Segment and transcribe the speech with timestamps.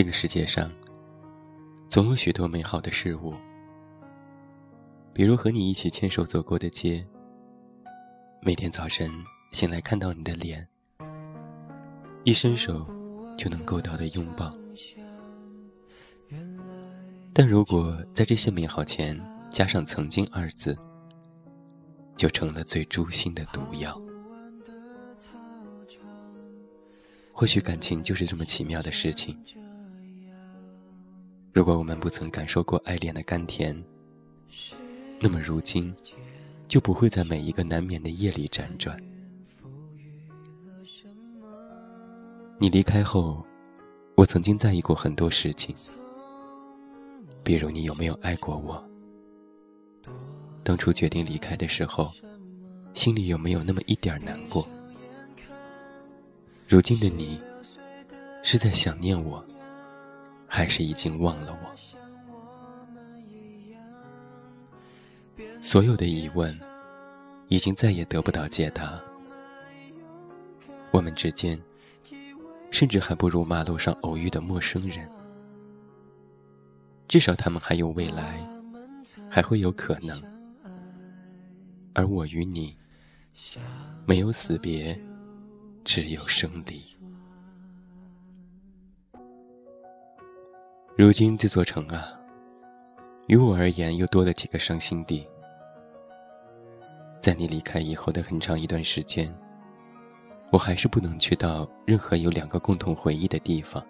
[0.00, 0.72] 这个世界上，
[1.90, 3.34] 总有许多美好的事物，
[5.12, 7.06] 比如和你一起牵手走过的街，
[8.40, 9.12] 每天早晨
[9.52, 10.66] 醒来看到你的脸，
[12.24, 12.86] 一伸手
[13.36, 14.56] 就能够到的拥抱。
[17.34, 20.74] 但如果在这些美好前加上“曾经”二字，
[22.16, 24.00] 就成了最诛心的毒药。
[27.34, 29.38] 或许感情就是这么奇妙的事情。
[31.52, 33.76] 如果我们不曾感受过爱恋的甘甜，
[35.20, 35.92] 那么如今
[36.68, 38.96] 就不会在每一个难眠的夜里辗转。
[42.58, 43.44] 你离开后，
[44.14, 45.74] 我曾经在意过很多事情，
[47.42, 48.82] 比如你有没有爱过我，
[50.62, 52.12] 当初决定离开的时候，
[52.94, 54.64] 心里有没有那么一点难过？
[56.68, 57.40] 如今的你，
[58.44, 59.44] 是在想念我？
[60.52, 61.70] 还是已经忘了我？
[65.62, 66.58] 所有的疑问，
[67.46, 69.00] 已经再也得不到解答。
[70.90, 71.56] 我们之间，
[72.72, 75.08] 甚至还不如马路上偶遇的陌生人。
[77.06, 78.42] 至少他们还有未来，
[79.30, 80.20] 还会有可能。
[81.94, 82.76] 而我与你，
[84.04, 85.00] 没有死别，
[85.84, 86.82] 只有生离。
[91.00, 92.12] 如今这座城啊，
[93.26, 95.26] 于我而言又多了几个伤心地。
[97.22, 99.34] 在你离开以后的很长一段时间，
[100.52, 103.82] 我还是不能去到任何有两个共同回忆的地方。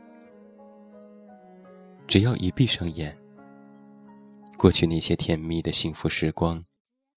[2.07, 3.19] 只要一闭上眼，
[4.57, 6.65] 过去那些甜蜜的幸福时光，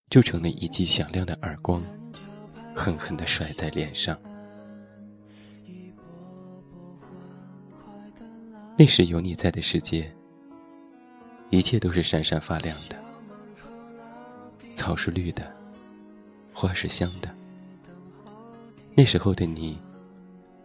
[0.09, 1.83] 就成了一记响亮的耳光，
[2.73, 4.19] 狠狠地甩在脸上。
[8.75, 10.11] 那时有你在的世界，
[11.51, 12.97] 一切都是闪闪发亮的。
[14.73, 15.53] 草是绿的，
[16.51, 17.29] 花是香的。
[18.95, 19.77] 那时候的你，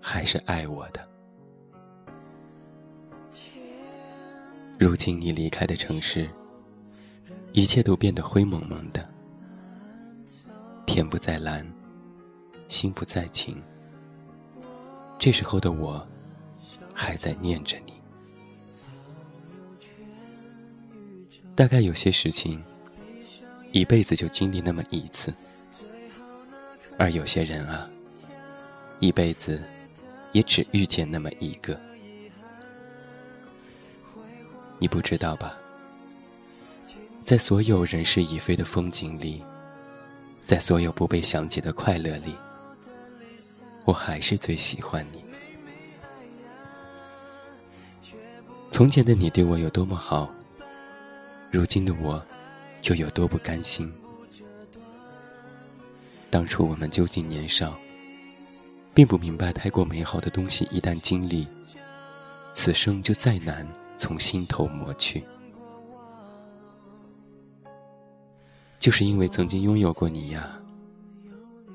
[0.01, 1.07] 还是爱我的。
[4.79, 6.31] 如今你离开的城市，
[7.53, 9.07] 一切都变得灰蒙蒙的。
[10.87, 11.71] 天不再蓝，
[12.69, 13.63] 心不再晴。
[15.19, 16.09] 这时候的我，
[16.95, 17.98] 还在念着你。
[21.59, 22.63] 大概有些事情，
[23.73, 25.33] 一辈子就经历那么一次；
[26.97, 27.91] 而有些人啊，
[29.01, 29.61] 一辈子
[30.31, 31.77] 也只遇见那么一个。
[34.79, 35.59] 你不知道吧？
[37.25, 39.43] 在所有人事已非的风景里，
[40.47, 42.37] 在所有不被想起的快乐里，
[43.85, 45.25] 我还是最喜欢你。
[48.71, 50.33] 从前的你对我有多么好。
[51.51, 52.23] 如今的我，
[52.85, 53.91] 又有多不甘心。
[56.29, 57.75] 当初我们究竟年少，
[58.93, 61.47] 并不明白太过美好的东西一旦经历，
[62.53, 63.67] 此生就再难
[63.97, 65.25] 从心头抹去。
[68.79, 70.61] 就是因为曾经拥有过你呀，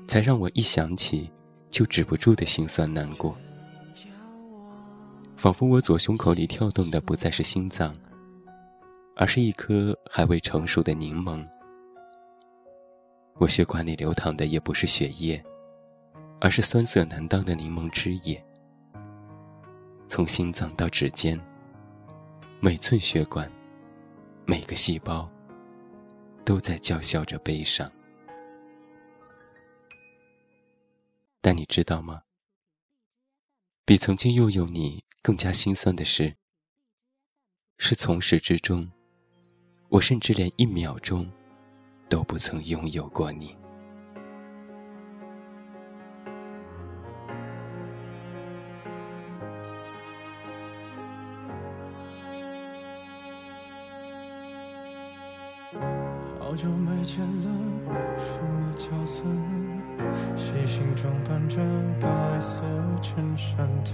[0.06, 1.28] 才让我一想起
[1.68, 3.36] 就止不住的心酸难过，
[5.36, 7.92] 仿佛我左胸口里跳动的不再是心脏。
[9.16, 11.46] 而是一颗还未成熟的柠檬。
[13.36, 15.42] 我血管里流淌的也不是血液，
[16.40, 18.42] 而是酸涩难当的柠檬汁液。
[20.08, 21.40] 从心脏到指尖，
[22.60, 23.50] 每寸血管，
[24.46, 25.28] 每个细胞，
[26.44, 27.90] 都在叫嚣着悲伤。
[31.40, 32.22] 但你知道吗？
[33.84, 36.34] 比曾经拥有你更加心酸的是，
[37.78, 38.90] 是从始至终。
[39.94, 41.24] 我甚至连一秒钟
[42.08, 43.54] 都不曾拥有过你。
[56.40, 57.48] 好久没见了，
[58.18, 59.80] 什么角色呢？
[60.36, 61.62] 细心装扮着
[62.00, 62.62] 白色
[63.00, 63.92] 衬衫的，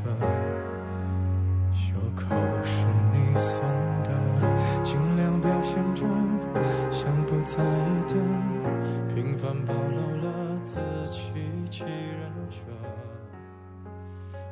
[1.74, 3.89] 袖口是你送的，
[4.82, 6.04] 尽量表现着。
[6.90, 8.14] 像不在意的，
[9.14, 11.32] 平凡暴露了自欺
[11.70, 12.56] 欺人者。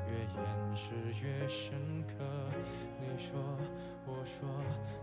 [0.08, 0.90] 越掩饰
[1.22, 1.72] 越深
[2.06, 2.24] 刻。
[3.00, 3.38] 你说，
[4.06, 4.48] 我说，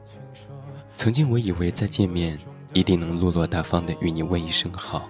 [0.06, 0.56] 听说。
[0.96, 2.38] 曾经我以为再见面
[2.74, 5.10] 一定能落落大方的与你问一声好，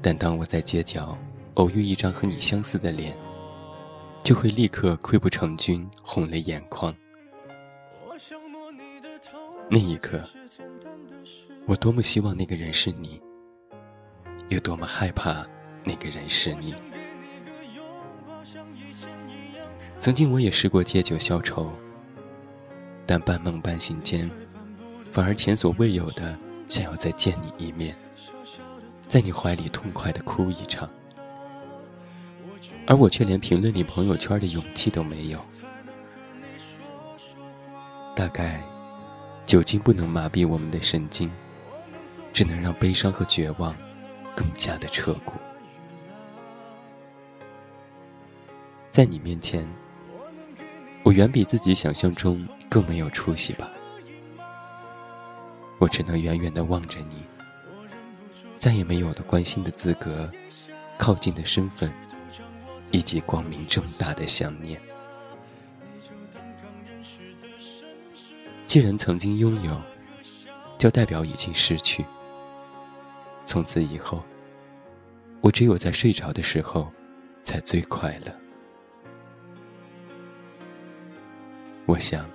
[0.00, 1.18] 但当我在街角
[1.54, 3.14] 偶遇一张和你相似的脸，
[4.22, 6.94] 就会立刻溃不成军，红了眼眶。
[9.68, 10.22] 那一刻，
[11.66, 13.20] 我多么希望那个人是你，
[14.48, 15.44] 又多么害怕
[15.82, 16.72] 那个人是你。
[19.98, 21.72] 曾经我也试过借酒消愁，
[23.04, 24.30] 但半梦半醒间，
[25.10, 27.96] 反而前所未有的想要再见你一面，
[29.08, 30.88] 在你怀里痛快的哭一场。
[32.86, 35.44] 而我却连评论你朋友圈的勇气都没有。
[38.14, 38.62] 大概，
[39.46, 41.30] 酒精不能麻痹我们的神经，
[42.32, 43.74] 只能让悲伤和绝望
[44.34, 45.34] 更加的彻骨。
[48.90, 49.66] 在你面前，
[51.04, 53.70] 我远比自己想象中更没有出息吧。
[55.78, 57.22] 我只能远远的望着你，
[58.58, 60.28] 再也没有了关心的资格，
[60.98, 61.92] 靠近的身份。
[62.92, 64.80] 以及光明正大的想念。
[68.66, 69.80] 既然曾经拥有，
[70.76, 72.04] 就代表已经失去。
[73.44, 74.22] 从此以后，
[75.40, 76.92] 我只有在睡着的时候，
[77.44, 78.34] 才最快乐。
[81.86, 82.28] 我想，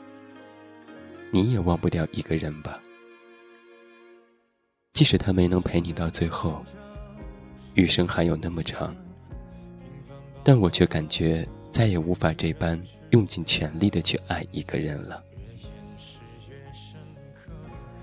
[1.31, 2.81] 你也忘不掉一个人吧。
[4.94, 6.63] 即使他没能陪你到最后，
[7.74, 8.95] 余生还有那么长。
[10.44, 12.81] 但我却感觉再也无法这般
[13.12, 15.24] 用尽全力的去爱一个人了，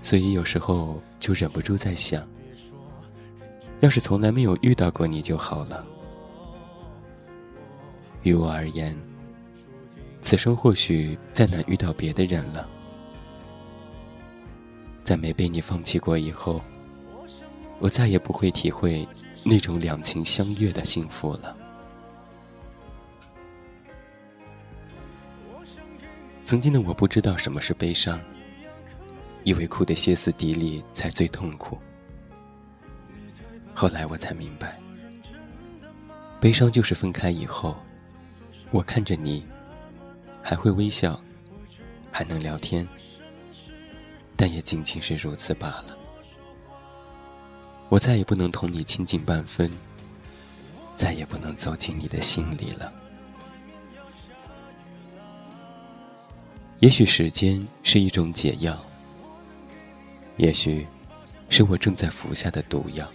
[0.09, 2.27] 所以有时候就忍不住在想，
[3.79, 5.85] 要是从来没有遇到过你就好了。
[8.23, 8.97] 于我而言，
[10.23, 12.67] 此生或许再难遇到别的人了，
[15.03, 16.59] 在没被你放弃过以后，
[17.77, 19.07] 我再也不会体会
[19.45, 21.55] 那种两情相悦的幸福了。
[26.43, 28.19] 曾经的我不知道什么是悲伤，
[29.43, 31.77] 以为哭得歇斯底里才最痛苦。
[33.73, 34.77] 后来我才明白，
[36.39, 37.75] 悲伤就是分开以后，
[38.71, 39.45] 我看着你，
[40.41, 41.19] 还会微笑，
[42.11, 42.87] 还能聊天，
[44.35, 45.97] 但也仅仅是如此罢了。
[47.87, 49.71] 我再也不能同你亲近半分，
[50.95, 52.93] 再也不能走进你的心里了。
[56.79, 58.77] 也许时间是一种解药，
[60.39, 60.87] 也许
[61.49, 63.05] 是我正在服下的毒药。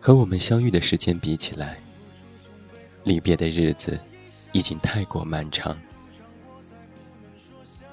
[0.00, 1.76] 和我们相遇的时间比起来，
[3.02, 4.00] 离别的日子
[4.52, 5.76] 已经太过漫长。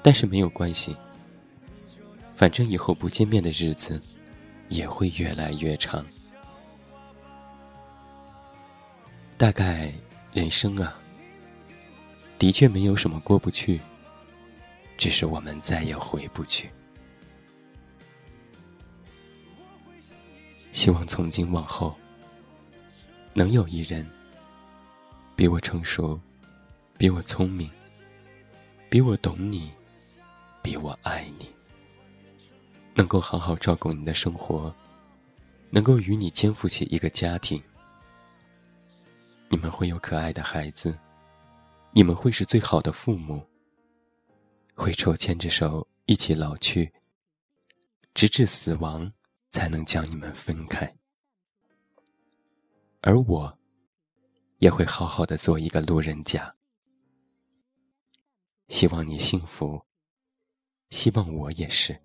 [0.02, 0.96] 但是没有关系，
[2.36, 4.00] 反正以后不见面的日子
[4.68, 6.06] 也会越来越长。
[9.36, 9.92] 大概
[10.32, 10.96] 人生啊。
[12.38, 13.80] 的确没有什么过不去，
[14.96, 16.70] 只是我们再也回不去。
[20.80, 21.94] 希望从今往后，
[23.34, 24.10] 能有一人
[25.36, 26.18] 比我成熟，
[26.96, 27.70] 比我聪明，
[28.88, 29.70] 比我懂你，
[30.62, 31.50] 比我爱你，
[32.94, 34.74] 能够好好照顾你的生活，
[35.68, 37.62] 能够与你肩负起一个家庭，
[39.50, 40.98] 你们会有可爱的孩子。
[41.92, 43.46] 你们会是最好的父母，
[44.74, 46.90] 会手牵着手一起老去，
[48.14, 49.12] 直至死亡
[49.50, 50.92] 才能将你们分开。
[53.02, 53.52] 而我，
[54.58, 56.54] 也会好好的做一个路人甲。
[58.68, 59.80] 希望你幸福，
[60.90, 61.98] 希望我也是。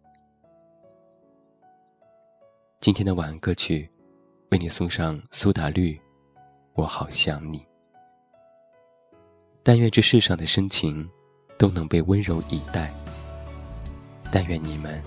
[2.82, 3.90] 今天的晚安歌曲，
[4.52, 5.94] 为你送上苏打绿，
[6.74, 7.60] 《我好想你》。
[9.64, 11.08] 但愿这世上的深情，
[11.58, 12.94] 都能被温柔以待。
[14.32, 15.02] 但愿你们，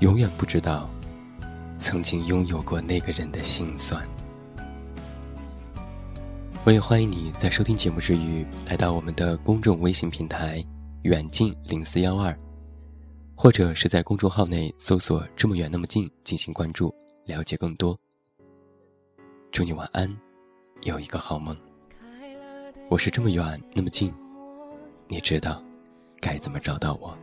[0.00, 0.88] 永远不知道，
[1.78, 4.06] 曾经拥有过那个人的心酸。
[6.64, 10.64] 我也欢迎你在收听节目之余，来到我们的公众微信平台
[11.02, 12.36] “远近零四幺二”，
[13.36, 16.92] 或者是在公众号内搜索“这么远那么近”进行关注，
[17.24, 17.96] 了解更多。
[19.52, 20.12] 祝你晚安，
[20.82, 21.56] 有一个好梦。
[22.88, 24.12] 我是这么远那么近，
[25.06, 25.62] 你知道
[26.20, 27.16] 该怎么找到我？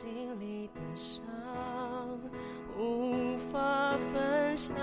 [0.00, 1.22] 心里的伤
[2.74, 4.74] 无法分享。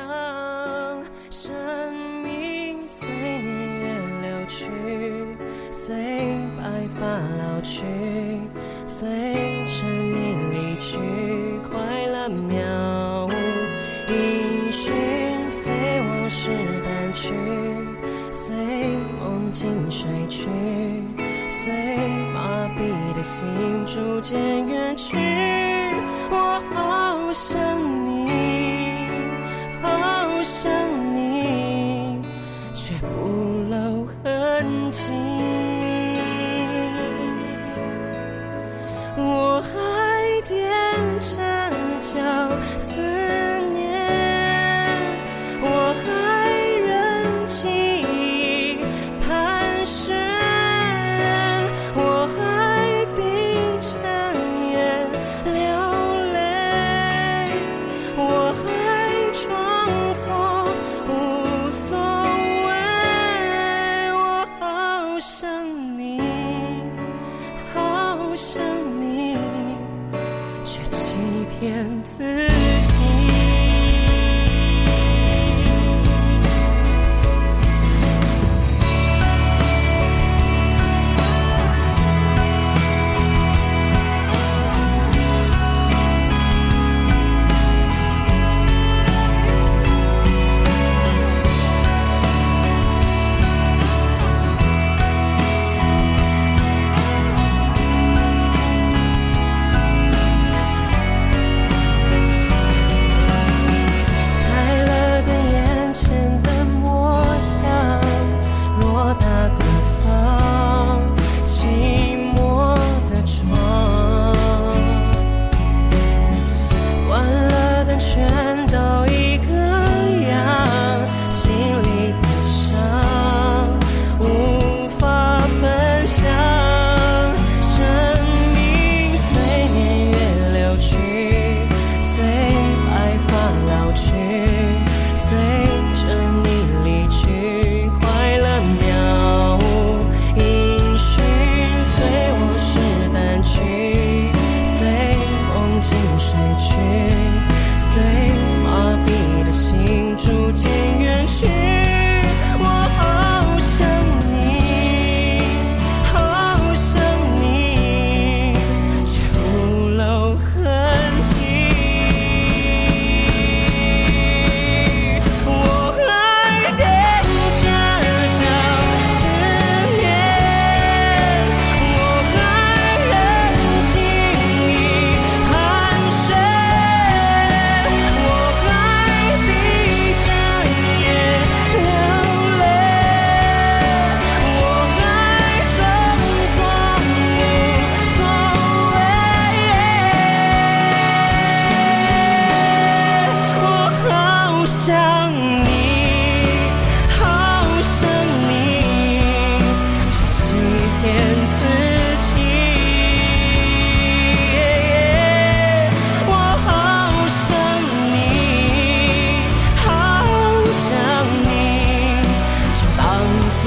[23.23, 25.17] 心逐渐远去
[26.29, 27.59] 我好想
[28.05, 29.07] 你
[29.81, 30.71] 好想
[31.15, 32.21] 你
[32.73, 33.27] 却不
[33.69, 35.36] 露痕迹。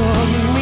[0.00, 0.59] stormy